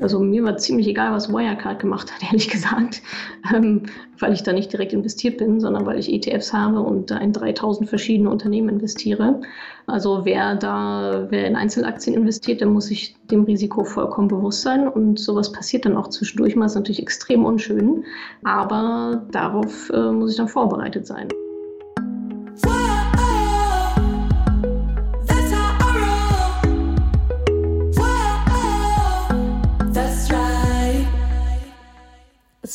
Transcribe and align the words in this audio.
Also 0.00 0.18
mir 0.18 0.42
war 0.44 0.56
ziemlich 0.56 0.86
egal, 0.86 1.12
was 1.12 1.30
Wirecard 1.30 1.80
gemacht 1.80 2.12
hat, 2.12 2.22
ehrlich 2.30 2.48
gesagt, 2.48 3.02
ähm, 3.54 3.82
weil 4.18 4.32
ich 4.32 4.42
da 4.42 4.52
nicht 4.52 4.72
direkt 4.72 4.92
investiert 4.92 5.38
bin, 5.38 5.60
sondern 5.60 5.86
weil 5.86 5.98
ich 5.98 6.12
ETFs 6.12 6.52
habe 6.52 6.80
und 6.80 7.10
da 7.10 7.18
in 7.18 7.32
3000 7.32 7.88
verschiedene 7.88 8.30
Unternehmen 8.30 8.68
investiere. 8.68 9.40
Also 9.86 10.24
wer 10.24 10.56
da, 10.56 11.26
wer 11.30 11.46
in 11.46 11.56
Einzelaktien 11.56 12.16
investiert, 12.16 12.60
der 12.60 12.68
muss 12.68 12.86
sich 12.86 13.16
dem 13.30 13.44
Risiko 13.44 13.84
vollkommen 13.84 14.28
bewusst 14.28 14.62
sein 14.62 14.88
und 14.88 15.18
sowas 15.18 15.52
passiert 15.52 15.84
dann 15.84 15.96
auch 15.96 16.08
zwischendurch 16.08 16.56
mal, 16.56 16.66
ist 16.66 16.74
natürlich 16.74 17.02
extrem 17.02 17.44
unschön, 17.44 18.04
aber 18.44 19.26
darauf 19.30 19.90
äh, 19.90 20.12
muss 20.12 20.30
ich 20.30 20.36
dann 20.36 20.48
vorbereitet 20.48 21.06
sein. 21.06 21.28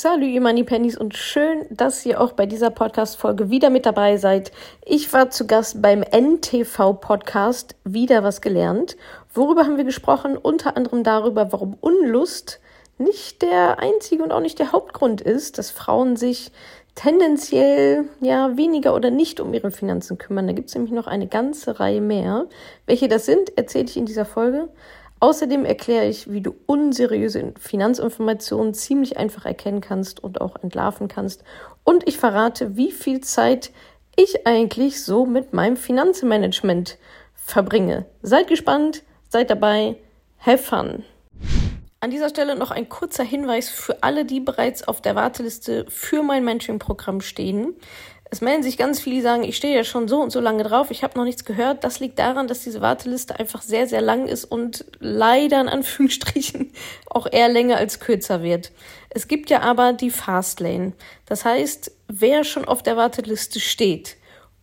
Salut, 0.05 0.27
ihr 0.27 0.40
Money 0.40 0.64
Pennies 0.64 0.95
und 1.00 1.18
schön, 1.18 1.66
dass 1.72 2.05
ihr 2.05 2.22
auch 2.22 2.34
bei 2.34 2.46
dieser 2.46 2.70
Podcast-Folge 2.70 3.50
wieder 3.50 3.72
mit 3.72 3.88
dabei 3.88 4.18
seid. 4.18 4.52
Ich 4.86 5.12
war 5.13 5.32
zu 5.32 5.48
Gast 5.48 5.82
beim 5.82 6.04
NTV-Podcast 6.04 7.76
Wieder 7.86 8.23
was 8.23 8.40
gelernt. 8.41 8.98
Worüber 9.34 9.63
haben 9.63 9.77
wir 9.77 9.84
gesprochen? 9.84 10.38
Unter 10.38 10.77
anderem 10.77 11.04
darüber, 11.04 11.52
warum 11.52 11.76
Unlust 11.82 12.60
nicht 12.99 13.41
der 13.41 13.80
einzige 13.80 14.22
und 14.22 14.32
auch 14.32 14.41
nicht 14.41 14.60
der 14.60 14.73
Hauptgrund 14.73 15.22
ist, 15.22 15.58
dass 15.58 15.72
Frauen 15.72 16.18
sich 16.18 16.52
tendenziell 16.94 18.05
ja 18.22 18.55
weniger 18.55 18.94
oder 18.94 19.10
nicht 19.10 19.40
um 19.40 19.55
ihre 19.55 19.72
Finanzen 19.72 20.20
kümmern. 20.20 20.46
Da 20.46 20.54
gibt 20.54 20.70
es 20.70 20.76
nämlich 20.76 20.94
noch 20.94 21.08
eine 21.08 21.26
ganze 21.26 21.80
Reihe 21.80 22.02
mehr. 22.02 22.46
Welche 22.85 23.08
das 23.08 23.26
sind, 23.26 23.58
erzähle 23.58 23.85
ich 23.85 23.98
in 23.98 24.05
dieser 24.05 24.26
Folge. 24.26 24.70
Außerdem 25.20 25.66
erkläre 25.66 26.08
ich, 26.08 26.32
wie 26.32 26.42
du 26.42 26.55
unseriöse 26.66 27.54
Finanzinformationen 27.60 28.74
ziemlich 28.74 29.18
einfach 29.18 29.46
erkennen 29.46 29.82
kannst 29.82 30.24
und 30.24 30.41
auch 30.41 30.55
entlarven 30.62 31.08
kannst. 31.08 31.44
Und 31.84 32.08
ich 32.08 32.18
verrate, 32.18 32.76
wie 32.76 32.91
viel 32.91 33.21
Zeit 33.21 33.71
ich 34.16 34.46
eigentlich 34.46 35.04
so 35.04 35.26
mit 35.26 35.54
meinem 35.54 35.77
Finanzmanagement 35.77 36.98
verbringe. 37.34 38.05
Seid 38.21 38.48
gespannt, 38.48 39.04
seid 39.30 39.49
dabei, 39.49 39.98
have 40.40 40.58
fun! 40.58 41.04
An 42.02 42.12
dieser 42.12 42.30
Stelle 42.30 42.55
noch 42.55 42.71
ein 42.71 42.88
kurzer 42.88 43.24
Hinweis 43.24 43.70
für 43.70 44.04
alle, 44.04 44.26
die 44.26 44.40
bereits 44.40 44.88
auf 44.88 45.02
der 45.02 45.16
Warteliste 45.16 45.86
für 45.90 46.21
mein 46.21 46.43
Mentoring-Programm 46.43 47.21
stehen. 47.21 47.74
Es 48.36 48.41
melden 48.41 48.64
sich 48.64 48.76
ganz 48.76 49.00
viele, 49.00 49.16
die 49.16 49.22
sagen, 49.22 49.46
ich 49.46 49.55
stehe 49.55 49.74
ja 49.74 49.86
schon 49.86 50.10
so 50.10 50.20
und 50.20 50.30
so 50.30 50.41
lange 50.41 50.64
drauf, 50.64 50.91
ich 50.91 51.04
habe 51.04 51.18
noch 51.18 51.24
nichts 51.24 51.46
gehört. 51.46 51.86
Das 51.86 52.02
liegt 52.02 52.20
daran, 52.20 52.50
dass 52.50 52.66
diese 52.66 52.82
Warteliste 52.82 53.40
einfach 53.40 53.62
sehr, 53.62 53.88
sehr 53.88 54.02
lang 54.02 54.27
ist 54.27 54.44
und 54.44 54.84
leider 55.00 55.62
in 55.62 55.70
Anführungsstrichen 55.70 56.74
auch 57.10 57.27
eher 57.32 57.48
länger 57.48 57.77
als 57.77 58.02
kürzer 58.02 58.44
wird. 58.44 58.74
Es 59.10 59.30
gibt 59.30 59.50
ja 59.50 59.62
aber 59.62 59.94
die 59.94 60.10
Fastlane. 60.10 60.92
Das 61.26 61.46
heißt, 61.46 61.94
wer 62.10 62.44
schon 62.44 62.66
auf 62.66 62.84
der 62.84 62.98
Warteliste 62.98 63.62
steht 63.62 64.18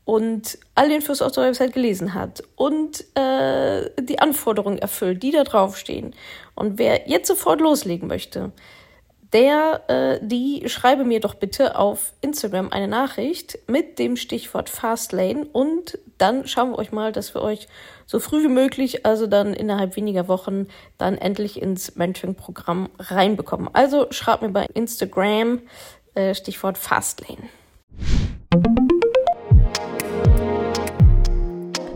und 0.05 0.59
alle 0.75 0.95
Infos 0.95 1.23
auf 1.23 1.33
der 1.33 1.45
Website 1.45 1.73
gelesen 1.73 2.13
hat 2.13 2.43
und 2.57 3.07
äh, 3.17 3.89
die 4.03 4.19
Anforderungen 4.19 4.81
erfüllt, 4.81 5.23
die 5.23 5.31
da 5.31 5.45
draufstehen 5.45 6.15
und 6.55 6.79
wer 6.79 7.09
jetzt 7.09 7.29
sofort 7.29 7.63
loslegen 7.63 8.07
möchte, 8.07 8.53
der, 9.33 9.83
äh, 9.89 10.19
die 10.27 10.69
schreibe 10.69 11.05
mir 11.05 11.21
doch 11.21 11.35
bitte 11.35 11.79
auf 11.79 12.13
Instagram 12.21 12.71
eine 12.71 12.89
Nachricht 12.89 13.59
mit 13.67 13.99
dem 13.99 14.17
Stichwort 14.17 14.69
Fastlane 14.69 15.47
und 15.53 15.99
dann 16.19 16.47
schauen 16.47 16.71
wir 16.71 16.79
euch 16.79 16.93
mal, 16.93 17.13
dass 17.13 17.35
wir 17.35 17.43
euch 17.43 17.69
so 18.07 18.21
früh 18.21 18.45
wie 18.45 18.49
möglich, 18.49 19.07
also 19.07 19.27
dann 19.27 19.55
innerhalb 19.55 19.97
weniger 19.97 20.29
Wochen, 20.29 20.67
dann 20.99 21.17
endlich 21.17 21.61
ins 21.61 21.97
Mentoring-Programm 21.97 22.91
reinbekommen. 22.99 23.71
Also 23.73 24.07
schreibt 24.11 24.43
mir 24.43 24.51
bei 24.51 24.67
Instagram 24.75 25.63
äh, 26.15 26.35
Stichwort 26.35 26.77
Fastlane. 26.77 27.49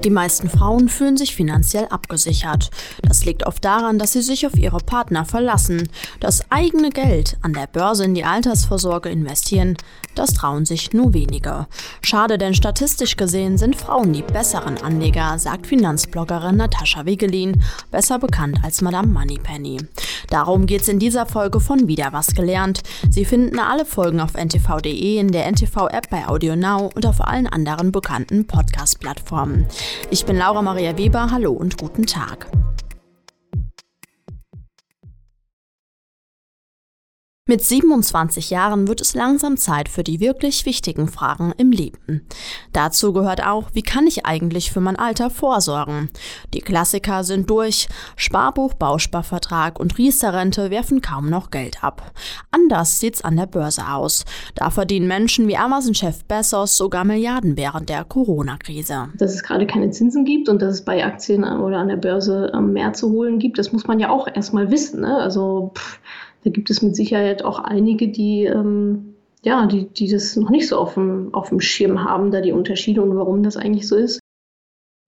Die 0.07 0.11
meisten 0.11 0.49
Frauen 0.49 0.89
fühlen 0.89 1.17
sich 1.17 1.35
finanziell 1.35 1.87
abgesichert. 1.87 2.71
Das 3.03 3.25
liegt 3.25 3.45
oft 3.45 3.65
daran, 3.65 3.99
dass 3.99 4.13
sie 4.13 4.23
sich 4.23 4.47
auf 4.47 4.55
ihre 4.57 4.79
Partner 4.79 5.25
verlassen. 5.25 5.89
Das 6.21 6.49
eigene 6.49 6.91
Geld 6.91 7.37
an 7.43 7.53
der 7.53 7.67
Börse 7.67 8.05
in 8.05 8.15
die 8.15 8.23
Altersvorsorge 8.23 9.09
investieren, 9.09 9.77
das 10.19 10.35
trauen 10.35 10.65
sich 10.65 10.93
nur 10.93 11.15
wenige. 11.15 11.67
Schade, 12.03 12.39
denn 12.39 12.55
statistisch 12.55 13.17
gesehen 13.17 13.59
sind 13.59 13.77
Frauen 13.77 14.13
die 14.13 14.23
besseren 14.23 14.79
Anleger, 14.83 15.39
sagt 15.39 15.67
Finanzbloggerin 15.67 16.57
Natascha 16.57 17.05
Wegelin, 17.05 17.63
besser 17.91 18.19
bekannt 18.19 18.59
als 18.63 18.83
Madame 18.83 19.09
Moneypenny. 19.09 19.79
Darum 20.29 20.67
geht's 20.67 20.89
in 20.89 20.99
dieser 20.99 21.27
Folge 21.27 21.61
von 21.61 21.89
Wieder 21.89 22.13
was 22.13 22.35
gelernt. 22.35 22.83
Sie 23.11 23.25
finden 23.25 23.59
alle 23.59 23.85
Folgen 23.85 24.21
auf 24.21 24.35
ntv.de, 24.35 25.19
in 25.19 25.31
der 25.31 25.47
NTV-App 25.47 26.11
bei 26.11 26.27
AudioNow 26.27 26.91
und 26.95 27.07
auf 27.07 27.21
allen 27.21 27.47
anderen 27.47 27.93
bekannten 27.93 28.47
Podcast-Plattformen. 28.47 29.67
Ich 30.11 30.25
bin 30.25 30.37
Laura 30.37 30.63
Maria 30.63 30.97
Weber, 30.97 31.31
hallo 31.31 31.53
und 31.53 31.79
guten 31.79 32.07
Tag. 32.07 32.47
Mit 37.49 37.63
27 37.63 38.51
Jahren 38.51 38.89
wird 38.89 39.01
es 39.01 39.15
langsam 39.15 39.57
Zeit 39.57 39.89
für 39.89 40.03
die 40.03 40.19
wirklich 40.19 40.67
wichtigen 40.67 41.07
Fragen 41.07 41.53
im 41.57 41.71
Leben. 41.71 42.27
Dazu 42.73 43.13
gehört 43.13 43.47
auch, 43.47 43.69
wie 43.73 43.83
kann 43.83 44.09
ich 44.09 44.27
eigentlich 44.27 44.73
für 44.73 44.81
mein 44.81 44.97
Alter 44.97 45.31
vorsorgen? 45.31 46.11
Die 46.55 46.61
Klassiker 46.61 47.23
sind 47.23 47.49
durch. 47.49 47.87
Sparbuch, 48.17 48.75
Bausparvertrag 48.75 49.79
und 49.79 49.97
Riester-Rente 49.97 50.73
werfen 50.73 51.03
kaum 51.03 51.31
noch 51.31 51.53
Geld 51.53 51.85
ab. 51.85 52.11
Anders 52.51 52.99
sieht's 52.99 53.23
an 53.23 53.37
der 53.37 53.47
Börse 53.47 53.83
aus. 53.93 54.25
Da 54.57 54.71
verdienen 54.71 55.07
Menschen 55.07 55.47
wie 55.47 55.57
Amazon-Chef 55.57 56.25
Bezos 56.25 56.77
sogar 56.77 57.05
Milliarden 57.05 57.57
während 57.57 57.89
der 57.89 58.03
Corona-Krise. 58.03 59.11
Dass 59.19 59.35
es 59.35 59.45
gerade 59.45 59.69
keine 59.69 59.93
Zinsen 59.93 60.25
gibt 60.25 60.49
und 60.49 60.61
dass 60.61 60.75
es 60.75 60.85
bei 60.85 61.05
Aktien 61.05 61.45
oder 61.45 61.79
an 61.79 61.87
der 61.87 61.97
Börse 61.97 62.51
ähm, 62.53 62.73
mehr 62.73 62.93
zu 62.93 63.13
holen 63.13 63.39
gibt, 63.39 63.57
das 63.61 63.73
muss 63.73 63.87
man 63.87 64.01
ja 64.01 64.11
auch 64.11 64.27
erstmal 64.27 64.73
wissen. 64.73 65.03
Ne? 65.03 65.17
Also 65.17 65.71
pff 65.77 66.01
da 66.47 66.53
gibt 66.53 66.71
es 66.71 66.81
mit 66.81 66.95
Sicherheit 66.95 67.45
auch 67.45 67.59
einige, 67.59 68.07
die, 68.07 68.45
ähm, 68.45 69.17
ja, 69.43 69.67
die, 69.67 69.89
die 69.89 70.09
das 70.09 70.37
noch 70.37 70.49
nicht 70.49 70.69
so 70.69 70.79
auf 70.79 70.95
dem, 70.95 71.35
auf 71.35 71.49
dem 71.49 71.61
Schirm 71.61 72.05
haben, 72.05 72.31
da 72.31 72.41
die 72.41 72.53
Unterschiede 72.53 73.03
und 73.03 73.17
warum 73.17 73.43
das 73.43 73.57
eigentlich 73.57 73.89
so 73.89 73.97
ist. 73.97 74.21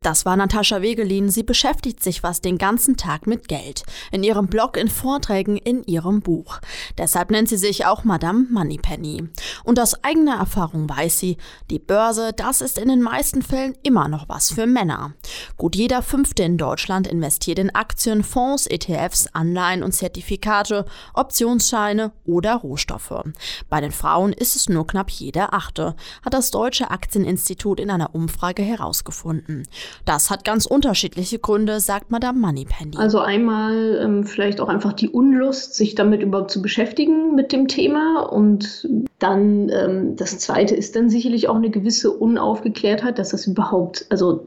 Das 0.09 0.25
war 0.25 0.37
Natascha 0.37 0.81
Wegelin. 0.81 1.29
Sie 1.29 1.43
beschäftigt 1.43 2.03
sich 2.03 2.21
fast 2.21 2.45
den 2.45 2.57
ganzen 2.57 2.97
Tag 2.97 3.27
mit 3.27 3.49
Geld. 3.49 3.83
In 4.13 4.23
ihrem 4.23 4.47
Blog, 4.47 4.77
in 4.77 4.89
Vorträgen, 4.89 5.57
in 5.57 5.83
ihrem 5.83 6.21
Buch. 6.21 6.61
Deshalb 6.97 7.33
nennt 7.33 7.49
sie 7.49 7.57
sich 7.57 7.85
auch 7.85 8.05
Madame 8.05 8.47
Moneypenny. 8.49 9.29
Und 9.65 9.81
aus 9.81 10.05
eigener 10.05 10.37
Erfahrung 10.37 10.89
weiß 10.89 11.19
sie, 11.19 11.37
die 11.69 11.81
Börse, 11.81 12.33
das 12.33 12.61
ist 12.61 12.79
in 12.79 12.89
den 12.89 13.03
meisten 13.03 13.43
Fällen 13.43 13.77
immer 13.83 14.07
noch 14.07 14.29
was 14.29 14.51
für 14.53 14.67
Männer. 14.67 15.15
Gut 15.57 15.75
jeder 15.75 16.01
Fünfte 16.01 16.45
in 16.45 16.59
Deutschland 16.59 17.09
investiert 17.09 17.59
in 17.59 17.75
Aktien, 17.75 18.23
Fonds, 18.23 18.69
ETFs, 18.69 19.27
Anleihen 19.35 19.83
und 19.83 19.93
Zertifikate, 19.93 20.87
Optionsscheine 21.13 22.13
oder 22.25 22.55
Rohstoffe. 22.55 23.25
Bei 23.69 23.81
den 23.81 23.93
Frauen 23.93 24.33
ist 24.33 24.55
es 24.55 24.69
nur 24.69 24.87
knapp 24.87 25.11
jeder 25.11 25.53
Achte, 25.53 25.97
hat 26.25 26.35
das 26.35 26.53
Deutsche 26.53 26.93
Aktieninstitut 26.93 27.81
in 27.81 27.91
einer 27.91 28.15
Umfrage 28.15 28.63
herausgefunden. 28.63 29.67
Das 30.05 30.31
hat 30.31 30.45
ganz 30.45 30.67
unterschiedliche 30.67 31.39
Gründe, 31.39 31.81
sagt 31.81 32.11
Madame 32.11 32.39
Moneypenny. 32.39 32.97
Also 32.97 33.21
einmal 33.21 33.99
ähm, 34.03 34.25
vielleicht 34.25 34.61
auch 34.61 34.69
einfach 34.69 34.93
die 34.93 35.09
Unlust, 35.09 35.75
sich 35.75 35.95
damit 35.95 36.23
überhaupt 36.23 36.51
zu 36.51 36.63
beschäftigen 36.63 37.35
mit 37.35 37.53
dem 37.53 37.69
Thema. 37.69 38.23
Und 38.23 38.89
dann 39.19 39.69
ähm, 39.71 40.17
das 40.17 40.39
Zweite 40.39 40.75
ist 40.75 40.97
dann 40.97 41.11
sicherlich 41.11 41.49
auch 41.49 41.57
eine 41.57 41.71
gewisse 41.71 42.11
Unaufgeklärtheit, 42.11 43.19
dass 43.19 43.31
das 43.31 43.47
überhaupt, 43.47 44.07
also 44.11 44.47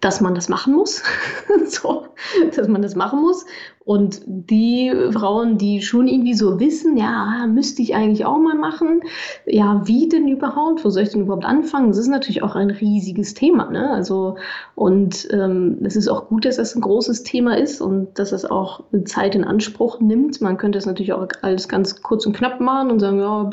dass 0.00 0.20
man 0.20 0.34
das 0.34 0.48
machen 0.48 0.74
muss, 0.74 1.02
so, 1.66 2.06
dass 2.54 2.68
man 2.68 2.82
das 2.82 2.94
machen 2.94 3.20
muss. 3.20 3.44
Und 3.86 4.22
die 4.26 4.92
Frauen, 5.12 5.58
die 5.58 5.80
schon 5.80 6.08
irgendwie 6.08 6.34
so 6.34 6.58
wissen, 6.58 6.96
ja, 6.96 7.46
müsste 7.46 7.82
ich 7.82 7.94
eigentlich 7.94 8.24
auch 8.24 8.36
mal 8.36 8.56
machen, 8.56 9.02
ja, 9.44 9.80
wie 9.84 10.08
denn 10.08 10.26
überhaupt, 10.26 10.84
wo 10.84 10.90
soll 10.90 11.04
ich 11.04 11.10
denn 11.10 11.20
überhaupt 11.20 11.44
anfangen? 11.44 11.90
Das 11.90 11.98
ist 11.98 12.08
natürlich 12.08 12.42
auch 12.42 12.56
ein 12.56 12.70
riesiges 12.70 13.34
Thema, 13.34 13.70
ne? 13.70 13.88
Also, 13.90 14.38
und 14.74 15.28
ähm, 15.32 15.78
es 15.84 15.94
ist 15.94 16.08
auch 16.08 16.26
gut, 16.26 16.46
dass 16.46 16.56
das 16.56 16.74
ein 16.74 16.80
großes 16.80 17.22
Thema 17.22 17.56
ist 17.56 17.80
und 17.80 18.18
dass 18.18 18.32
es 18.32 18.44
auch 18.44 18.82
Zeit 19.04 19.36
in 19.36 19.44
Anspruch 19.44 20.00
nimmt. 20.00 20.40
Man 20.40 20.56
könnte 20.56 20.78
es 20.78 20.86
natürlich 20.86 21.12
auch 21.12 21.28
alles 21.42 21.68
ganz 21.68 22.02
kurz 22.02 22.26
und 22.26 22.36
knapp 22.36 22.60
machen 22.60 22.90
und 22.90 22.98
sagen, 22.98 23.20
ja, 23.20 23.48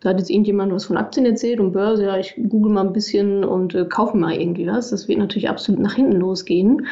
da 0.00 0.08
hat 0.08 0.18
jetzt 0.18 0.30
irgendjemand 0.30 0.72
was 0.72 0.86
von 0.86 0.96
Aktien 0.96 1.26
erzählt 1.26 1.60
und 1.60 1.72
Börse, 1.72 2.04
ja, 2.04 2.16
ich 2.16 2.34
google 2.48 2.72
mal 2.72 2.86
ein 2.86 2.94
bisschen 2.94 3.44
und 3.44 3.74
äh, 3.74 3.84
kaufe 3.84 4.16
mal 4.16 4.32
irgendwie 4.32 4.66
was. 4.66 4.88
Das 4.88 5.06
wird 5.06 5.18
natürlich 5.18 5.50
absolut 5.50 5.82
nach 5.82 5.92
hinten 5.92 6.16
losgehen. 6.16 6.86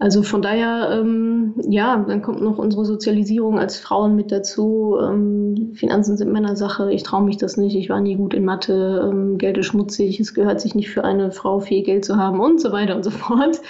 Also 0.00 0.22
von 0.22 0.40
daher, 0.40 0.98
ähm, 0.98 1.56
ja, 1.68 2.02
dann 2.08 2.22
kommt 2.22 2.40
noch 2.40 2.56
unsere 2.56 2.86
Sozialisierung 2.86 3.58
als 3.58 3.78
Frauen 3.78 4.16
mit 4.16 4.32
dazu. 4.32 4.96
Ähm, 4.98 5.72
Finanzen 5.74 6.16
sind 6.16 6.32
Männersache, 6.32 6.90
ich 6.90 7.02
traue 7.02 7.22
mich 7.22 7.36
das 7.36 7.58
nicht, 7.58 7.76
ich 7.76 7.90
war 7.90 8.00
nie 8.00 8.16
gut 8.16 8.32
in 8.32 8.46
Mathe, 8.46 9.06
ähm, 9.06 9.36
Geld 9.36 9.58
ist 9.58 9.66
schmutzig, 9.66 10.18
es 10.18 10.32
gehört 10.32 10.62
sich 10.62 10.74
nicht 10.74 10.88
für 10.88 11.04
eine 11.04 11.32
Frau 11.32 11.60
viel 11.60 11.82
Geld 11.82 12.06
zu 12.06 12.16
haben 12.16 12.40
und 12.40 12.62
so 12.62 12.72
weiter 12.72 12.96
und 12.96 13.04
so 13.04 13.10
fort. 13.10 13.60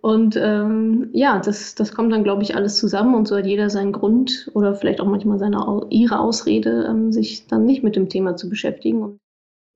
Und 0.00 0.36
ähm, 0.36 1.10
ja, 1.12 1.38
das, 1.38 1.76
das 1.76 1.94
kommt 1.94 2.12
dann, 2.12 2.24
glaube 2.24 2.42
ich, 2.42 2.56
alles 2.56 2.76
zusammen 2.76 3.14
und 3.14 3.28
so 3.28 3.36
hat 3.36 3.46
jeder 3.46 3.70
seinen 3.70 3.92
Grund 3.92 4.50
oder 4.54 4.74
vielleicht 4.74 5.00
auch 5.00 5.06
manchmal 5.06 5.38
seine, 5.38 5.86
ihre 5.90 6.18
Ausrede, 6.18 6.88
ähm, 6.90 7.12
sich 7.12 7.46
dann 7.46 7.64
nicht 7.64 7.84
mit 7.84 7.94
dem 7.94 8.08
Thema 8.08 8.34
zu 8.34 8.48
beschäftigen. 8.48 9.20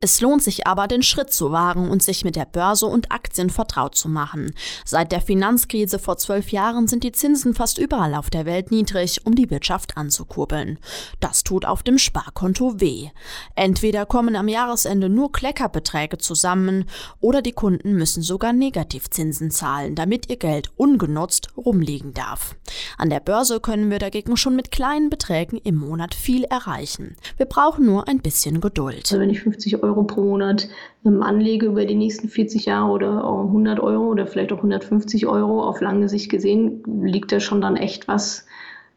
Es 0.05 0.21
lohnt 0.21 0.43
sich 0.43 0.67
aber, 0.67 0.87
den 0.87 1.03
Schritt 1.03 1.33
zu 1.33 1.51
wagen 1.51 1.89
und 1.89 2.03
sich 2.03 2.27
mit 2.27 2.37
der 2.37 2.45
Börse 2.45 2.85
und 2.85 3.11
Aktien 3.11 3.49
vertraut 3.49 3.95
zu 3.95 4.11
machen. 4.11 4.53
Seit 4.85 5.13
der 5.13 5.23
Finanzkrise 5.23 5.99
vor 5.99 6.19
zwölf 6.19 6.51
Jahren 6.53 6.87
sind 6.87 7.05
die 7.05 7.13
Zinsen 7.13 7.55
fast 7.55 7.79
überall 7.79 8.15
auf 8.15 8.29
der 8.29 8.45
Welt 8.45 8.71
niedrig, 8.71 9.25
um 9.25 9.35
die 9.35 9.49
Wirtschaft 9.49 9.97
anzukurbeln. 9.97 10.79
Das 11.21 11.43
tut 11.43 11.65
auf 11.65 11.83
dem 11.83 11.97
Sparkonto 11.97 12.83
weh. 12.83 13.09
Entweder 13.55 14.05
kommen 14.05 14.37
am 14.37 14.47
Jahresende 14.47 15.09
nur 15.09 15.33
Kleckerbeträge 15.33 16.19
zusammen 16.19 16.85
oder 17.21 17.41
die 17.41 17.53
Kunden 17.53 17.95
müssen 17.95 18.23
sogar 18.23 18.53
Negativzinsen 18.53 19.51
zahlen, 19.51 19.95
damit 19.95 20.29
ihr 20.29 20.37
Geld 20.37 20.71
ungenutzt 20.77 21.49
rumliegen 21.57 22.13
darf. 22.13 22.57
An 22.99 23.09
der 23.09 23.21
Börse 23.21 23.59
können 23.59 23.91
wir 23.91 24.01
dagegen 24.01 24.37
schon 24.37 24.55
mit 24.55 24.71
kleinen 24.71 25.09
Beträgen 25.09 25.57
im 25.57 25.77
Monat 25.77 26.15
viel 26.15 26.45
erreichen. 26.45 27.17
Wir 27.39 27.47
brauchen 27.47 27.87
nur 27.87 28.07
ein 28.07 28.21
bisschen 28.21 28.61
Geduld. 28.61 29.05
Also 29.05 29.19
wenn 29.19 29.31
ich 29.31 29.41
50 29.41 29.84
Euro 29.85 30.05
pro 30.05 30.23
Monat 30.23 30.69
ähm, 31.05 31.23
anlege 31.23 31.67
über 31.67 31.85
die 31.85 31.95
nächsten 31.95 32.29
40 32.29 32.67
Jahre 32.67 32.91
oder 32.91 33.25
auch 33.25 33.45
100 33.47 33.81
Euro 33.81 34.09
oder 34.09 34.27
vielleicht 34.27 34.53
auch 34.53 34.59
150 34.59 35.27
Euro 35.27 35.63
auf 35.63 35.81
lange 35.81 36.09
Sicht 36.09 36.31
gesehen, 36.31 36.83
liegt 37.03 37.33
da 37.33 37.41
schon 37.41 37.61
dann 37.61 37.77
echt 37.77 38.09
was, 38.09 38.47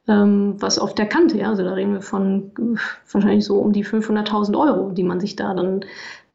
ähm, 0.07 0.55
was 0.59 0.79
auf 0.79 0.95
der 0.95 1.07
Kante. 1.07 1.37
Ja? 1.37 1.49
Also 1.49 1.63
da 1.63 1.73
reden 1.73 1.93
wir 1.93 2.01
von 2.01 2.51
wahrscheinlich 3.11 3.45
so 3.45 3.57
um 3.57 3.73
die 3.73 3.85
500.000 3.85 4.57
Euro, 4.59 4.91
die 4.91 5.03
man 5.03 5.19
sich 5.19 5.35
da 5.35 5.53
dann 5.53 5.81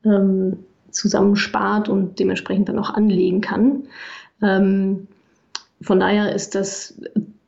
ähm, 0.04 0.58
zusammenspart 0.90 1.88
und 1.88 2.18
dementsprechend 2.18 2.68
dann 2.68 2.78
auch 2.78 2.90
anlegen 2.90 3.40
kann. 3.40 3.84
Ähm, 4.42 5.08
von 5.80 5.98
daher 5.98 6.34
ist 6.34 6.54
das 6.54 7.00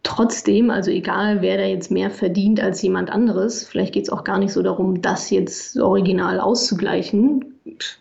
trotzdem, 0.05 0.71
also 0.71 0.91
egal 0.91 1.43
wer 1.43 1.57
da 1.57 1.65
jetzt 1.65 1.91
mehr 1.91 2.11
verdient 2.11 2.61
als 2.61 2.81
jemand 2.83 3.11
anderes, 3.11 3.67
vielleicht 3.67 3.95
geht 3.95 4.05
es 4.05 4.11
auch 4.11 4.23
gar 4.23 4.39
nicht 4.39 4.53
so 4.53 4.63
darum, 4.63 5.03
das 5.03 5.31
jetzt 5.31 5.77
original 5.79 6.39
auszugleichen. 6.39 7.57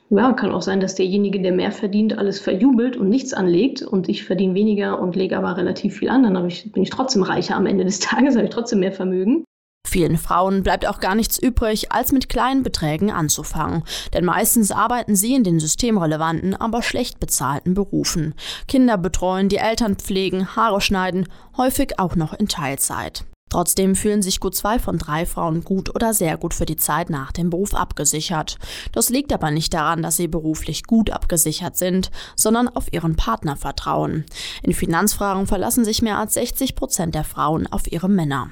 Ja, 0.09 0.33
kann 0.33 0.51
auch 0.51 0.61
sein, 0.61 0.81
dass 0.81 0.95
derjenige, 0.95 1.41
der 1.41 1.53
mehr 1.53 1.71
verdient, 1.71 2.17
alles 2.17 2.39
verjubelt 2.39 2.97
und 2.97 3.09
nichts 3.09 3.33
anlegt 3.33 3.81
und 3.81 4.09
ich 4.09 4.25
verdiene 4.25 4.53
weniger 4.53 5.01
und 5.01 5.15
lege 5.15 5.38
aber 5.38 5.57
relativ 5.57 5.97
viel 5.97 6.09
an. 6.09 6.23
Dann 6.23 6.47
ich, 6.47 6.71
bin 6.71 6.83
ich 6.83 6.89
trotzdem 6.89 7.23
reicher 7.23 7.55
am 7.55 7.65
Ende 7.65 7.85
des 7.85 8.00
Tages, 8.01 8.35
habe 8.35 8.45
ich 8.45 8.51
trotzdem 8.51 8.81
mehr 8.81 8.91
Vermögen. 8.91 9.45
Vielen 9.88 10.18
Frauen 10.18 10.63
bleibt 10.63 10.88
auch 10.88 11.00
gar 11.00 11.13
nichts 11.13 11.38
übrig, 11.38 11.91
als 11.91 12.12
mit 12.12 12.27
kleinen 12.27 12.63
Beträgen 12.63 13.12
anzufangen. 13.12 13.83
Denn 14.12 14.25
meistens 14.25 14.71
arbeiten 14.71 15.15
sie 15.15 15.35
in 15.35 15.44
den 15.44 15.59
systemrelevanten, 15.59 16.56
aber 16.56 16.81
schlecht 16.81 17.19
bezahlten 17.19 17.75
Berufen. 17.75 18.33
Kinder 18.68 18.97
betreuen, 18.97 19.50
die 19.50 19.57
Eltern 19.57 19.97
pflegen, 19.97 20.56
Haare 20.56 20.81
schneiden, 20.81 21.27
häufig 21.57 22.00
auch 22.00 22.15
noch 22.15 22.33
in 22.33 22.47
Teilzeit. 22.47 23.25
Trotzdem 23.53 23.95
fühlen 23.95 24.24
sich 24.24 24.39
gut 24.39 24.56
zwei 24.56 24.80
von 24.80 24.97
drei 24.97 25.27
Frauen 25.27 25.63
gut 25.63 25.94
oder 25.94 26.15
sehr 26.15 26.38
gut 26.38 26.56
für 26.56 26.65
die 26.65 26.75
Zeit 26.75 27.12
nach 27.12 27.31
dem 27.31 27.51
Beruf 27.51 27.75
abgesichert. 27.75 28.57
Das 28.94 29.12
liegt 29.12 29.31
aber 29.31 29.51
nicht 29.51 29.75
daran, 29.75 30.01
dass 30.01 30.18
sie 30.18 30.27
beruflich 30.27 30.85
gut 30.85 31.12
abgesichert 31.12 31.77
sind, 31.77 32.09
sondern 32.35 32.68
auf 32.68 32.91
ihren 32.91 33.15
Partner 33.15 33.56
vertrauen. 33.56 34.25
In 34.63 34.74
Finanzfragen 34.74 35.45
verlassen 35.45 35.85
sich 35.85 36.01
mehr 36.01 36.18
als 36.18 36.33
60 36.33 36.74
Prozent 36.74 37.13
der 37.13 37.25
Frauen 37.25 37.68
auf 37.68 37.91
ihre 37.91 38.09
Männer. 38.09 38.50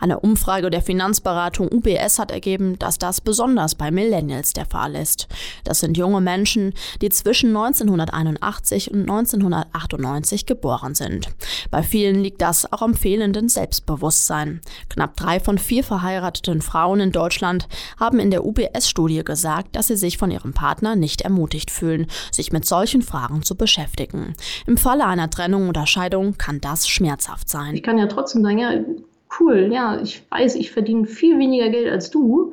Eine 0.00 0.20
Umfrage 0.20 0.70
der 0.70 0.82
Finanzberatung 0.82 1.68
UBS 1.72 2.18
hat 2.18 2.30
ergeben, 2.30 2.78
dass 2.78 2.98
das 2.98 3.20
besonders 3.20 3.74
bei 3.74 3.90
Millennials 3.90 4.52
der 4.52 4.66
Fall 4.66 4.94
ist. 4.94 5.28
Das 5.64 5.80
sind 5.80 5.96
junge 5.96 6.20
Menschen, 6.20 6.74
die 7.00 7.08
zwischen 7.10 7.50
1981 7.56 8.90
und 8.90 9.02
1998 9.02 10.46
geboren 10.46 10.94
sind. 10.94 11.28
Bei 11.70 11.82
vielen 11.82 12.20
liegt 12.20 12.42
das 12.42 12.72
auch 12.72 12.82
am 12.82 12.94
fehlenden 12.94 13.48
Selbstbewusstsein 13.48 14.40
sein. 14.40 14.60
Knapp 14.88 15.16
drei 15.16 15.40
von 15.40 15.58
vier 15.58 15.84
verheirateten 15.84 16.62
Frauen 16.62 17.00
in 17.00 17.12
Deutschland 17.12 17.68
haben 17.98 18.18
in 18.18 18.30
der 18.30 18.44
UBS-Studie 18.44 19.24
gesagt, 19.24 19.76
dass 19.76 19.88
sie 19.88 19.96
sich 19.96 20.18
von 20.18 20.30
ihrem 20.30 20.52
Partner 20.52 20.96
nicht 20.96 21.22
ermutigt 21.22 21.70
fühlen, 21.70 22.06
sich 22.30 22.52
mit 22.52 22.64
solchen 22.64 23.02
Fragen 23.02 23.42
zu 23.42 23.56
beschäftigen. 23.56 24.34
Im 24.66 24.76
Falle 24.76 25.06
einer 25.06 25.30
Trennung 25.30 25.68
oder 25.68 25.86
Scheidung 25.86 26.38
kann 26.38 26.60
das 26.60 26.88
schmerzhaft 26.88 27.48
sein. 27.48 27.74
Ich 27.74 27.82
kann 27.82 27.98
ja 27.98 28.06
trotzdem 28.06 28.42
sagen, 28.42 28.58
ja, 28.58 28.70
cool, 29.38 29.70
ja, 29.72 30.00
ich 30.00 30.22
weiß, 30.30 30.54
ich 30.56 30.70
verdiene 30.72 31.06
viel 31.06 31.38
weniger 31.38 31.68
Geld 31.70 31.90
als 31.90 32.10
du. 32.10 32.52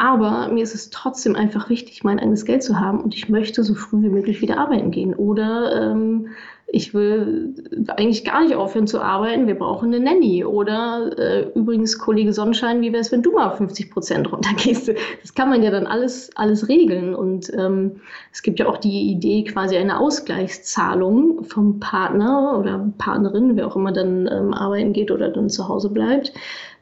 Aber 0.00 0.48
mir 0.48 0.62
ist 0.62 0.76
es 0.76 0.90
trotzdem 0.90 1.34
einfach 1.34 1.68
wichtig, 1.68 2.04
mein 2.04 2.20
eigenes 2.20 2.44
Geld 2.44 2.62
zu 2.62 2.78
haben 2.78 3.00
und 3.00 3.16
ich 3.16 3.28
möchte 3.28 3.64
so 3.64 3.74
früh 3.74 4.00
wie 4.02 4.08
möglich 4.08 4.40
wieder 4.40 4.56
arbeiten 4.56 4.92
gehen. 4.92 5.12
Oder 5.12 5.90
ähm, 5.90 6.28
ich 6.70 6.94
will 6.94 7.54
eigentlich 7.88 8.24
gar 8.24 8.42
nicht 8.42 8.54
aufhören 8.54 8.86
zu 8.86 9.00
arbeiten, 9.00 9.48
wir 9.48 9.56
brauchen 9.56 9.92
eine 9.92 10.04
Nanny. 10.04 10.44
Oder 10.44 11.18
äh, 11.18 11.50
übrigens, 11.58 11.98
Kollege 11.98 12.32
Sonnenschein, 12.32 12.80
wie 12.80 12.92
wäre 12.92 13.00
es, 13.00 13.10
wenn 13.10 13.22
du 13.22 13.32
mal 13.32 13.50
50 13.56 13.90
Prozent 13.90 14.30
runtergehst? 14.32 14.92
Das 15.22 15.34
kann 15.34 15.48
man 15.48 15.64
ja 15.64 15.72
dann 15.72 15.88
alles, 15.88 16.30
alles 16.36 16.68
regeln. 16.68 17.16
Und 17.16 17.52
ähm, 17.54 18.00
es 18.32 18.42
gibt 18.42 18.60
ja 18.60 18.68
auch 18.68 18.76
die 18.76 19.10
Idee, 19.10 19.42
quasi 19.42 19.76
eine 19.76 19.98
Ausgleichszahlung 19.98 21.42
vom 21.42 21.80
Partner 21.80 22.56
oder 22.56 22.88
Partnerin, 22.98 23.56
wer 23.56 23.66
auch 23.66 23.74
immer 23.74 23.90
dann 23.90 24.28
ähm, 24.30 24.54
arbeiten 24.54 24.92
geht 24.92 25.10
oder 25.10 25.30
dann 25.30 25.50
zu 25.50 25.66
Hause 25.68 25.90
bleibt, 25.90 26.32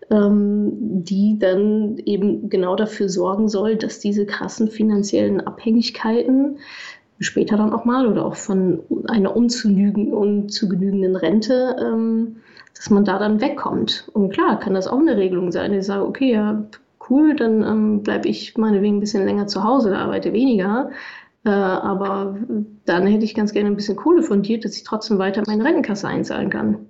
die 0.09 1.37
dann 1.39 1.99
eben 2.05 2.49
genau 2.49 2.77
dafür 2.77 3.09
sorgen 3.09 3.49
soll, 3.49 3.75
dass 3.75 3.99
diese 3.99 4.25
krassen 4.25 4.69
finanziellen 4.69 5.41
Abhängigkeiten 5.41 6.59
später 7.19 7.57
dann 7.57 7.73
auch 7.73 7.85
mal 7.85 8.07
oder 8.07 8.27
auch 8.27 8.37
von 8.37 8.81
einer 9.09 9.37
unzulügen, 9.37 10.13
unzugenügenden 10.13 11.17
Rente, 11.17 11.77
ähm, 11.81 12.37
dass 12.75 12.91
man 12.91 13.05
da 13.05 13.19
dann 13.19 13.41
wegkommt. 13.41 14.09
Und 14.13 14.33
klar, 14.33 14.59
kann 14.61 14.75
das 14.75 14.87
auch 14.87 14.99
eine 14.99 15.17
Regelung 15.17 15.51
sein. 15.51 15.73
Ich 15.73 15.87
sage, 15.87 16.07
okay, 16.07 16.33
ja, 16.33 16.67
cool, 17.09 17.35
dann 17.35 17.63
ähm, 17.63 18.03
bleibe 18.03 18.29
ich 18.29 18.57
meinetwegen 18.57 18.97
ein 18.97 19.01
bisschen 19.01 19.25
länger 19.25 19.47
zu 19.47 19.65
Hause, 19.65 19.97
arbeite 19.97 20.33
weniger. 20.33 20.91
Äh, 21.45 21.51
aber 21.51 22.37
dann 22.85 23.07
hätte 23.07 23.25
ich 23.25 23.35
ganz 23.35 23.53
gerne 23.53 23.71
ein 23.71 23.77
bisschen 23.77 23.97
Kohle 23.97 24.23
von 24.23 24.43
dir, 24.43 24.61
dass 24.61 24.77
ich 24.77 24.85
trotzdem 24.85 25.19
weiter 25.19 25.43
meine 25.47 25.65
Rentenkasse 25.65 26.09
einzahlen 26.09 26.51
kann. 26.51 26.87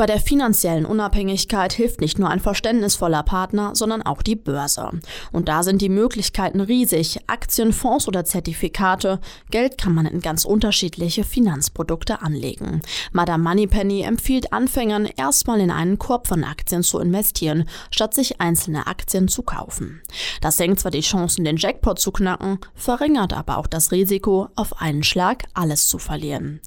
Bei 0.00 0.06
der 0.06 0.18
finanziellen 0.18 0.86
Unabhängigkeit 0.86 1.74
hilft 1.74 2.00
nicht 2.00 2.18
nur 2.18 2.30
ein 2.30 2.40
verständnisvoller 2.40 3.22
Partner, 3.22 3.72
sondern 3.74 4.00
auch 4.00 4.22
die 4.22 4.34
Börse. 4.34 4.92
Und 5.30 5.46
da 5.50 5.62
sind 5.62 5.82
die 5.82 5.90
Möglichkeiten 5.90 6.62
riesig. 6.62 7.20
Aktien, 7.26 7.74
Fonds 7.74 8.08
oder 8.08 8.24
Zertifikate. 8.24 9.20
Geld 9.50 9.76
kann 9.76 9.92
man 9.92 10.06
in 10.06 10.22
ganz 10.22 10.46
unterschiedliche 10.46 11.22
Finanzprodukte 11.22 12.22
anlegen. 12.22 12.80
Madame 13.12 13.44
Moneypenny 13.44 14.00
empfiehlt 14.00 14.54
Anfängern, 14.54 15.04
erstmal 15.04 15.60
in 15.60 15.70
einen 15.70 15.98
Korb 15.98 16.28
von 16.28 16.44
Aktien 16.44 16.82
zu 16.82 16.98
investieren, 16.98 17.68
statt 17.90 18.14
sich 18.14 18.40
einzelne 18.40 18.86
Aktien 18.86 19.28
zu 19.28 19.42
kaufen. 19.42 20.00
Das 20.40 20.56
senkt 20.56 20.80
zwar 20.80 20.92
die 20.92 21.02
Chancen, 21.02 21.44
den 21.44 21.58
Jackpot 21.58 21.98
zu 21.98 22.10
knacken, 22.10 22.58
verringert 22.74 23.34
aber 23.34 23.58
auch 23.58 23.66
das 23.66 23.92
Risiko, 23.92 24.48
auf 24.56 24.80
einen 24.80 25.02
Schlag 25.02 25.44
alles 25.52 25.90
zu 25.90 25.98
verlieren. 25.98 26.60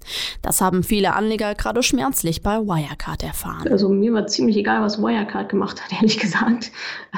Das 0.44 0.62
haben 0.62 0.84
viele 0.84 1.16
Anleger 1.16 1.56
gerade 1.56 1.82
schmerzlich 1.82 2.44
bei 2.44 2.60
Wirecard 2.60 3.23
erfahren? 3.26 3.68
Also 3.70 3.90
mir 3.90 4.14
war 4.14 4.28
ziemlich 4.28 4.58
egal, 4.58 4.82
was 4.82 5.02
Wirecard 5.02 5.50
gemacht 5.50 5.84
hat, 5.84 5.94
ehrlich 5.98 6.20
gesagt, 6.20 6.72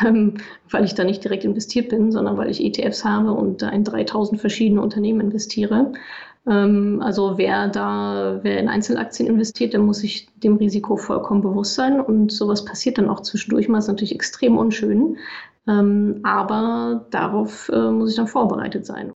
ähm, 0.06 0.36
weil 0.70 0.86
ich 0.86 0.96
da 0.96 1.04
nicht 1.04 1.24
direkt 1.24 1.44
investiert 1.44 1.90
bin, 1.90 2.12
sondern 2.12 2.38
weil 2.38 2.50
ich 2.50 2.64
ETFs 2.64 3.04
habe 3.04 3.32
und 3.32 3.62
da 3.62 3.70
in 3.70 3.84
3000 3.84 4.40
verschiedene 4.40 4.82
Unternehmen 4.82 5.22
investiere. 5.22 5.94
Ähm, 6.48 7.02
also 7.04 7.38
wer 7.38 7.68
da, 7.68 8.40
wer 8.42 8.60
in 8.60 8.70
Einzelaktien 8.70 9.28
investiert, 9.28 9.74
der 9.74 9.80
muss 9.80 10.00
sich 10.00 10.28
dem 10.36 10.58
Risiko 10.58 10.98
vollkommen 10.98 11.42
bewusst 11.42 11.76
sein 11.76 12.00
und 12.00 12.32
sowas 12.32 12.66
passiert 12.66 12.98
dann 12.98 13.10
auch 13.10 13.22
zwischendurch 13.22 13.68
mal, 13.68 13.80
ist 13.80 13.88
natürlich 13.88 14.16
extrem 14.16 14.58
unschön. 14.58 15.18
Ähm, 15.68 16.20
aber 16.24 17.08
darauf 17.10 17.70
äh, 17.70 17.90
muss 17.90 18.12
ich 18.12 18.16
dann 18.16 18.28
vorbereitet 18.28 18.86
sein. 18.86 19.12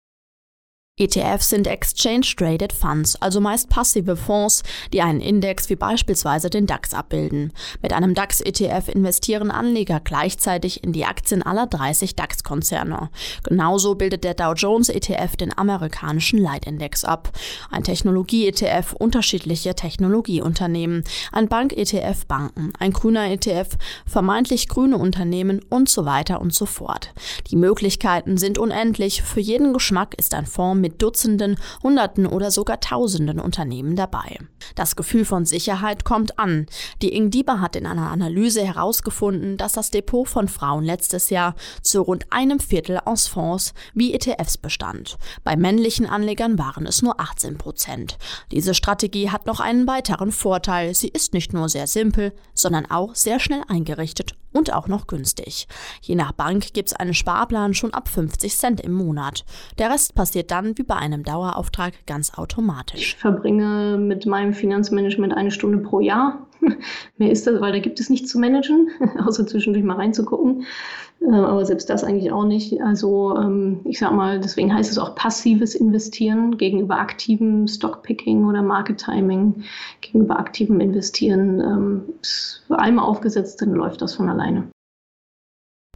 ETFs 0.99 1.49
sind 1.49 1.67
Exchange-Traded 1.67 2.73
Funds, 2.73 3.21
also 3.21 3.39
meist 3.39 3.69
passive 3.69 4.15
Fonds, 4.17 4.63
die 4.91 5.03
einen 5.03 5.21
Index 5.21 5.69
wie 5.69 5.75
beispielsweise 5.75 6.49
den 6.49 6.65
DAX 6.65 6.95
abbilden. 6.95 7.53
Mit 7.83 7.93
einem 7.93 8.15
DAX-ETF 8.15 8.87
investieren 8.87 9.51
Anleger 9.51 9.99
gleichzeitig 10.03 10.83
in 10.83 10.93
die 10.93 11.05
Aktien 11.05 11.43
aller 11.43 11.67
30 11.67 12.15
DAX-Konzerne. 12.15 13.11
Genauso 13.43 13.93
bildet 13.93 14.23
der 14.23 14.33
Dow 14.33 14.53
Jones 14.53 14.89
ETF 14.89 15.35
den 15.35 15.55
amerikanischen 15.55 16.39
Leitindex 16.39 17.05
ab. 17.05 17.31
Ein 17.69 17.83
Technologie-ETF 17.83 18.93
unterschiedliche 18.93 19.75
Technologieunternehmen, 19.75 21.03
ein 21.31 21.47
Bank-ETF 21.47 22.25
Banken, 22.25 22.73
ein 22.79 22.91
grüner 22.91 23.29
ETF 23.29 23.77
vermeintlich 24.07 24.67
grüne 24.67 24.97
Unternehmen 24.97 25.61
und 25.69 25.89
so 25.89 26.05
weiter 26.05 26.41
und 26.41 26.55
so 26.55 26.65
fort. 26.65 27.13
Die 27.51 27.55
Möglichkeiten 27.55 28.37
sind 28.37 28.57
unendlich, 28.57 29.21
für 29.21 29.41
jeden 29.41 29.73
Geschmack 29.73 30.15
ist 30.17 30.33
ein 30.33 30.47
Fonds 30.47 30.86
mit 30.87 31.01
Dutzenden, 31.01 31.57
Hunderten 31.83 32.25
oder 32.25 32.49
sogar 32.49 32.79
Tausenden 32.79 33.41
Unternehmen 33.41 33.97
dabei. 33.97 34.39
Das 34.75 34.95
Gefühl 34.95 35.25
von 35.25 35.45
Sicherheit 35.45 36.05
kommt 36.05 36.39
an. 36.39 36.65
Die 37.01 37.13
Ingdiba 37.13 37.59
hat 37.59 37.75
in 37.75 37.85
einer 37.85 38.09
Analyse 38.09 38.65
herausgefunden, 38.65 39.57
dass 39.57 39.73
das 39.73 39.91
Depot 39.91 40.25
von 40.25 40.47
Frauen 40.47 40.85
letztes 40.85 41.29
Jahr 41.29 41.55
zu 41.81 42.01
rund 42.01 42.31
einem 42.31 42.61
Viertel 42.61 43.01
aus 43.03 43.27
Fonds 43.27 43.73
wie 43.93 44.13
ETFs 44.13 44.57
bestand. 44.57 45.17
Bei 45.43 45.57
männlichen 45.57 46.05
Anlegern 46.05 46.57
waren 46.57 46.85
es 46.85 47.01
nur 47.01 47.19
18 47.19 47.57
Prozent. 47.57 48.17
Diese 48.51 48.73
Strategie 48.73 49.29
hat 49.29 49.45
noch 49.45 49.59
einen 49.59 49.87
weiteren 49.87 50.31
Vorteil. 50.31 50.95
Sie 50.95 51.09
ist 51.09 51.33
nicht 51.33 51.51
nur 51.51 51.67
sehr 51.67 51.87
simpel, 51.87 52.31
sondern 52.53 52.85
auch 52.89 53.13
sehr 53.13 53.41
schnell 53.41 53.63
eingerichtet 53.67 54.35
und 54.57 54.73
auch 54.73 54.87
noch 54.87 55.07
günstig. 55.07 55.67
Je 56.01 56.15
nach 56.15 56.31
Bank 56.31 56.73
gibt 56.73 56.89
es 56.89 56.95
einen 56.95 57.13
Sparplan 57.13 57.73
schon 57.73 57.93
ab 57.93 58.07
50 58.07 58.55
Cent 58.55 58.81
im 58.81 58.93
Monat. 58.93 59.45
Der 59.77 59.91
Rest 59.91 60.15
passiert 60.15 60.51
dann 60.51 60.77
wie 60.77 60.83
bei 60.83 60.95
einem 60.95 61.23
Dauerauftrag 61.23 61.93
ganz 62.05 62.37
automatisch. 62.37 62.99
Ich 62.99 63.15
verbringe 63.15 63.97
mit 63.97 64.25
meinem 64.25 64.53
Finanzmanagement 64.53 65.33
eine 65.33 65.51
Stunde 65.51 65.77
pro 65.77 65.99
Jahr. 65.99 66.46
Mehr 67.17 67.31
ist 67.31 67.47
das, 67.47 67.59
weil 67.61 67.71
da 67.71 67.79
gibt 67.79 67.99
es 67.99 68.09
nichts 68.09 68.29
zu 68.29 68.39
managen, 68.39 68.89
außer 69.25 69.45
zwischendurch 69.47 69.83
mal 69.83 69.95
reinzugucken. 69.95 70.65
Äh, 71.21 71.31
aber 71.31 71.65
selbst 71.65 71.89
das 71.89 72.03
eigentlich 72.03 72.31
auch 72.31 72.45
nicht. 72.45 72.81
Also 72.81 73.35
ähm, 73.37 73.81
ich 73.85 73.99
sag 73.99 74.13
mal, 74.13 74.39
deswegen 74.39 74.73
heißt 74.73 74.91
es 74.91 74.97
auch 74.97 75.15
passives 75.15 75.75
Investieren 75.75 76.57
gegenüber 76.57 76.99
aktivem 76.99 77.67
Stockpicking 77.67 78.45
oder 78.45 78.61
Market 78.61 78.97
Timing, 78.97 79.63
gegenüber 80.01 80.39
aktivem 80.39 80.79
Investieren. 80.79 81.59
Ähm, 81.59 82.03
einmal 82.69 83.05
aufgesetzt, 83.05 83.61
dann 83.61 83.73
läuft 83.73 84.01
das 84.01 84.15
von 84.15 84.29
alleine. 84.29 84.67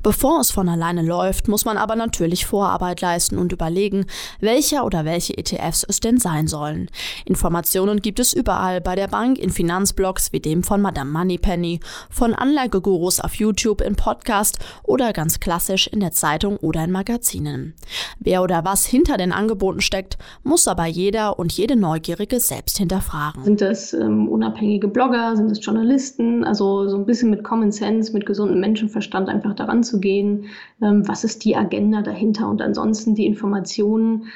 Bevor 0.03 0.39
es 0.39 0.49
von 0.49 0.67
alleine 0.67 1.03
läuft, 1.03 1.47
muss 1.47 1.63
man 1.63 1.77
aber 1.77 1.95
natürlich 1.95 2.47
Vorarbeit 2.47 3.01
leisten 3.01 3.37
und 3.37 3.51
überlegen, 3.51 4.05
welcher 4.39 4.83
oder 4.83 5.05
welche 5.05 5.37
ETFs 5.37 5.85
es 5.87 5.99
denn 5.99 6.17
sein 6.17 6.47
sollen. 6.47 6.89
Informationen 7.25 8.01
gibt 8.01 8.19
es 8.19 8.33
überall 8.33 8.81
bei 8.81 8.95
der 8.95 9.07
Bank, 9.07 9.37
in 9.37 9.51
Finanzblogs 9.51 10.33
wie 10.33 10.39
dem 10.39 10.63
von 10.63 10.81
Madame 10.81 11.11
Moneypenny, 11.11 11.81
von 12.09 12.33
Anlagegurus 12.33 13.19
auf 13.19 13.35
YouTube, 13.35 13.81
im 13.81 13.95
Podcast 13.95 14.57
oder 14.83 15.13
ganz 15.13 15.39
klassisch 15.39 15.85
in 15.85 15.99
der 15.99 16.11
Zeitung 16.11 16.57
oder 16.57 16.83
in 16.83 16.91
Magazinen. 16.91 17.75
Wer 18.19 18.41
oder 18.41 18.65
was 18.65 18.85
hinter 18.85 19.17
den 19.17 19.31
Angeboten 19.31 19.81
steckt, 19.81 20.17
muss 20.43 20.67
aber 20.67 20.87
jeder 20.87 21.37
und 21.37 21.51
jede 21.53 21.75
Neugierige 21.75 22.39
selbst 22.39 22.79
hinterfragen. 22.79 23.43
Sind 23.43 23.61
das 23.61 23.93
ähm, 23.93 24.27
unabhängige 24.27 24.87
Blogger, 24.87 25.35
sind 25.35 25.51
es 25.51 25.63
Journalisten? 25.63 26.43
Also 26.43 26.87
so 26.89 26.97
ein 26.97 27.05
bisschen 27.05 27.29
mit 27.29 27.43
Common 27.43 27.71
Sense, 27.71 28.11
mit 28.13 28.25
gesundem 28.25 28.59
Menschenverstand 28.61 29.29
einfach 29.29 29.53
daran 29.53 29.83
zu 29.83 29.90
gehen, 29.99 30.45
ähm, 30.81 31.07
was 31.07 31.23
ist 31.23 31.43
die 31.43 31.55
Agenda 31.55 32.01
dahinter 32.01 32.49
und 32.49 32.61
ansonsten 32.61 33.15
die 33.15 33.25
Informationen. 33.25 34.27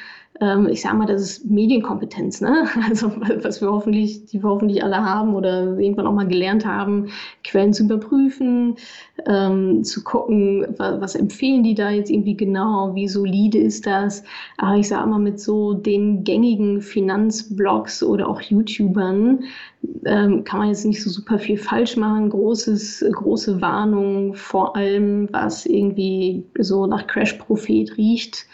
Ähm, 0.41 0.67
ich 0.67 0.81
sage 0.81 0.97
mal, 0.97 1.05
das 1.05 1.21
ist 1.21 1.45
Medienkompetenz, 1.45 2.41
ne? 2.41 2.67
Also 2.87 3.11
was 3.41 3.61
wir 3.61 3.71
hoffentlich, 3.71 4.25
die 4.25 4.43
wir 4.43 4.49
hoffentlich 4.49 4.83
alle 4.83 4.97
haben 4.97 5.33
oder 5.33 5.77
irgendwann 5.79 6.07
auch 6.07 6.13
mal 6.13 6.27
gelernt 6.27 6.65
haben, 6.65 7.07
Quellen 7.43 7.73
zu 7.73 7.83
überprüfen, 7.83 8.75
ähm, 9.27 9.83
zu 9.83 10.03
gucken, 10.03 10.67
was, 10.77 10.99
was, 10.99 11.15
empfehlen 11.15 11.63
die 11.63 11.73
da 11.73 11.89
jetzt 11.89 12.09
irgendwie 12.09 12.35
genau, 12.35 12.93
wie 12.95 13.07
solide 13.07 13.59
ist 13.59 13.87
das. 13.87 14.23
Aber 14.57 14.75
ich 14.75 14.89
sage 14.89 15.09
mal, 15.09 15.19
mit 15.19 15.39
so 15.39 15.73
den 15.73 16.23
gängigen 16.25 16.81
Finanzblogs 16.81 18.03
oder 18.03 18.27
auch 18.27 18.41
YouTubern 18.41 19.45
ähm, 20.05 20.43
kann 20.43 20.59
man 20.59 20.67
jetzt 20.67 20.85
nicht 20.85 21.01
so 21.01 21.09
super 21.09 21.39
viel 21.39 21.57
falsch 21.57 21.95
machen. 21.95 22.29
Großes, 22.29 23.05
große 23.09 23.61
Warnung, 23.61 24.33
vor 24.33 24.75
allem 24.75 25.29
was 25.31 25.65
irgendwie 25.65 26.43
so 26.59 26.87
nach 26.87 27.07
Crash-Prophet 27.07 27.97
riecht. 27.97 28.45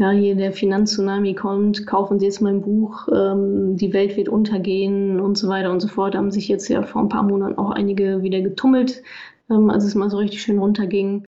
Ja, 0.00 0.12
hier 0.12 0.36
der 0.36 0.52
Finanztsunami 0.52 1.34
kommt, 1.34 1.84
kaufen 1.84 2.20
Sie 2.20 2.26
jetzt 2.26 2.40
mein 2.40 2.60
Buch, 2.60 3.08
ähm, 3.12 3.76
die 3.76 3.92
Welt 3.92 4.16
wird 4.16 4.28
untergehen 4.28 5.18
und 5.18 5.36
so 5.36 5.48
weiter 5.48 5.72
und 5.72 5.80
so 5.80 5.88
fort. 5.88 6.14
Haben 6.14 6.30
sich 6.30 6.46
jetzt 6.46 6.68
ja 6.68 6.84
vor 6.84 7.02
ein 7.02 7.08
paar 7.08 7.24
Monaten 7.24 7.58
auch 7.58 7.72
einige 7.72 8.22
wieder 8.22 8.40
getummelt, 8.40 9.02
ähm, 9.50 9.70
als 9.70 9.82
es 9.84 9.96
mal 9.96 10.08
so 10.08 10.18
richtig 10.18 10.40
schön 10.40 10.60
runterging. 10.60 11.24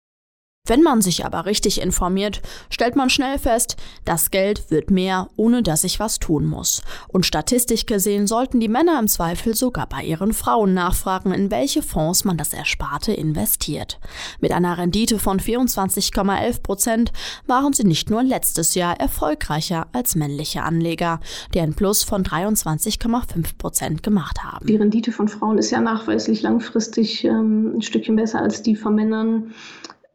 Wenn 0.69 0.83
man 0.83 1.01
sich 1.01 1.25
aber 1.25 1.47
richtig 1.47 1.81
informiert, 1.81 2.43
stellt 2.69 2.95
man 2.95 3.09
schnell 3.09 3.39
fest, 3.39 3.77
das 4.05 4.31
Geld 4.31 4.71
wird 4.71 4.91
mehr, 4.91 5.29
ohne 5.35 5.63
dass 5.63 5.83
ich 5.83 5.99
was 5.99 6.19
tun 6.19 6.45
muss. 6.45 6.83
Und 7.09 7.25
statistisch 7.25 7.87
gesehen 7.87 8.27
sollten 8.27 8.61
die 8.61 8.69
Männer 8.69 8.99
im 9.01 9.09
Zweifel 9.09 9.57
sogar 9.57 9.89
bei 9.89 10.03
ihren 10.03 10.35
Frauen 10.35 10.75
nachfragen, 10.75 11.33
in 11.33 11.51
welche 11.51 11.81
Fonds 11.83 12.27
man 12.27 12.37
das 12.37 12.53
Ersparte 12.53 13.13
investiert. 13.13 13.99
Mit 14.41 14.53
einer 14.53 14.77
Rendite 14.77 15.19
von 15.19 15.41
24,11 15.41 16.63
Prozent 16.63 17.13
waren 17.47 17.73
sie 17.73 17.85
nicht 17.85 18.11
nur 18.11 18.23
letztes 18.23 18.75
Jahr 18.75 19.01
erfolgreicher 19.01 19.87
als 19.93 20.17
männliche 20.17 20.65
Anleger, 20.65 21.21
die 21.55 21.61
ein 21.61 21.73
Plus 21.73 22.03
von 22.03 22.25
23,5 22.25 23.57
Prozent 23.57 24.03
gemacht 24.03 24.45
haben. 24.45 24.67
Die 24.67 24.77
Rendite 24.77 25.13
von 25.13 25.29
Frauen 25.29 25.57
ist 25.57 25.71
ja 25.71 25.81
nachweislich 25.81 26.43
langfristig 26.43 27.25
ähm, 27.25 27.77
ein 27.77 27.83
Stückchen 27.83 28.17
besser 28.17 28.43
als 28.43 28.63
die 28.63 28.77
von 28.77 28.95
Männern. 28.95 29.55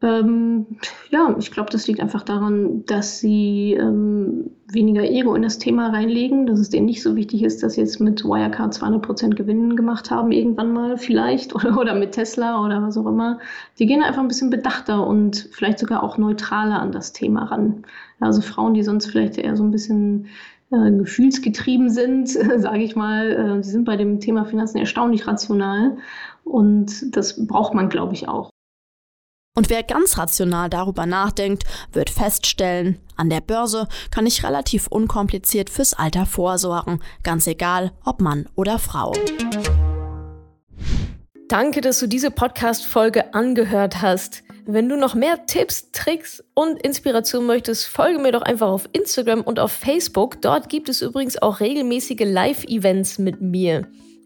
Ähm, 0.04 0.66
ja, 1.10 1.34
ich 1.38 1.50
glaube, 1.50 1.70
das 1.70 1.86
liegt 1.86 2.00
einfach 2.00 2.22
daran, 2.22 2.84
dass 2.84 3.20
sie 3.20 3.72
ähm, 3.72 4.50
weniger 4.70 5.02
Ego 5.02 5.34
in 5.34 5.40
das 5.40 5.58
Thema 5.58 5.88
reinlegen, 5.88 6.46
dass 6.46 6.60
es 6.60 6.68
denen 6.68 6.84
nicht 6.84 7.02
so 7.02 7.16
wichtig 7.16 7.42
ist, 7.42 7.62
dass 7.62 7.74
sie 7.74 7.80
jetzt 7.80 8.00
mit 8.00 8.22
Wirecard 8.22 8.74
200% 8.74 9.30
Gewinn 9.30 9.76
gemacht 9.76 10.10
haben, 10.10 10.30
irgendwann 10.30 10.74
mal 10.74 10.98
vielleicht, 10.98 11.54
oder, 11.54 11.78
oder 11.78 11.94
mit 11.94 12.12
Tesla 12.12 12.62
oder 12.62 12.82
was 12.82 12.98
auch 12.98 13.06
immer. 13.06 13.38
Die 13.78 13.86
gehen 13.86 14.02
einfach 14.02 14.20
ein 14.20 14.28
bisschen 14.28 14.50
bedachter 14.50 15.06
und 15.06 15.48
vielleicht 15.52 15.78
sogar 15.78 16.02
auch 16.02 16.18
neutraler 16.18 16.80
an 16.80 16.92
das 16.92 17.14
Thema 17.14 17.44
ran. 17.44 17.86
Also 18.20 18.42
Frauen, 18.42 18.74
die 18.74 18.82
sonst 18.82 19.06
vielleicht 19.06 19.38
eher 19.38 19.56
so 19.56 19.64
ein 19.64 19.70
bisschen 19.70 20.26
äh, 20.70 20.90
gefühlsgetrieben 20.90 21.88
sind, 21.88 22.28
sage 22.56 22.82
ich 22.82 22.94
mal, 22.94 23.30
äh, 23.30 23.62
die 23.62 23.70
sind 23.70 23.86
bei 23.86 23.96
dem 23.96 24.20
Thema 24.20 24.44
Finanzen 24.44 24.76
erstaunlich 24.76 25.26
rational. 25.26 25.96
Und 26.44 27.16
das 27.16 27.46
braucht 27.46 27.72
man, 27.72 27.88
glaube 27.88 28.12
ich, 28.12 28.28
auch. 28.28 28.53
Und 29.56 29.70
wer 29.70 29.84
ganz 29.84 30.18
rational 30.18 30.68
darüber 30.68 31.06
nachdenkt, 31.06 31.62
wird 31.92 32.10
feststellen, 32.10 32.98
an 33.14 33.30
der 33.30 33.40
Börse 33.40 33.86
kann 34.10 34.26
ich 34.26 34.42
relativ 34.42 34.88
unkompliziert 34.88 35.70
fürs 35.70 35.94
Alter 35.94 36.26
vorsorgen, 36.26 37.00
ganz 37.22 37.46
egal, 37.46 37.92
ob 38.04 38.20
Mann 38.20 38.48
oder 38.56 38.80
Frau. 38.80 39.12
Danke, 41.46 41.82
dass 41.82 42.00
du 42.00 42.08
diese 42.08 42.32
Podcast-Folge 42.32 43.32
angehört 43.32 44.02
hast. 44.02 44.42
Wenn 44.66 44.88
du 44.88 44.96
noch 44.96 45.14
mehr 45.14 45.46
Tipps, 45.46 45.92
Tricks 45.92 46.42
und 46.54 46.82
Inspiration 46.82 47.46
möchtest, 47.46 47.86
folge 47.86 48.18
mir 48.18 48.32
doch 48.32 48.42
einfach 48.42 48.68
auf 48.68 48.88
Instagram 48.92 49.42
und 49.42 49.60
auf 49.60 49.70
Facebook. 49.70 50.42
Dort 50.42 50.68
gibt 50.68 50.88
es 50.88 51.00
übrigens 51.00 51.40
auch 51.40 51.60
regelmäßige 51.60 52.24
Live-Events 52.24 53.18
mit 53.18 53.40
mir. 53.40 53.86